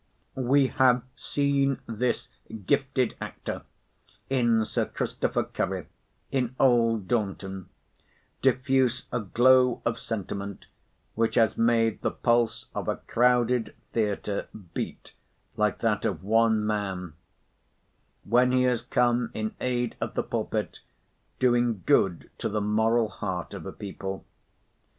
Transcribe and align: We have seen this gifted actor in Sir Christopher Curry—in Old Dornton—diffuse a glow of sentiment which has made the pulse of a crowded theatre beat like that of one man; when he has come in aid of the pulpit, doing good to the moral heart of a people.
We 0.33 0.65
have 0.65 1.03
seen 1.15 1.79
this 1.85 2.29
gifted 2.65 3.13
actor 3.21 3.61
in 4.31 4.65
Sir 4.65 4.87
Christopher 4.87 5.43
Curry—in 5.43 6.55
Old 6.59 7.07
Dornton—diffuse 7.07 9.05
a 9.11 9.19
glow 9.19 9.83
of 9.85 9.99
sentiment 9.99 10.65
which 11.13 11.35
has 11.35 11.55
made 11.55 12.01
the 12.01 12.09
pulse 12.09 12.69
of 12.73 12.87
a 12.87 12.95
crowded 12.95 13.75
theatre 13.93 14.47
beat 14.73 15.13
like 15.55 15.77
that 15.81 16.03
of 16.03 16.23
one 16.23 16.65
man; 16.65 17.13
when 18.23 18.51
he 18.53 18.63
has 18.63 18.81
come 18.81 19.29
in 19.35 19.53
aid 19.61 19.97
of 20.01 20.15
the 20.15 20.23
pulpit, 20.23 20.79
doing 21.37 21.83
good 21.85 22.31
to 22.39 22.49
the 22.49 22.59
moral 22.59 23.07
heart 23.07 23.53
of 23.53 23.67
a 23.67 23.71
people. 23.71 24.25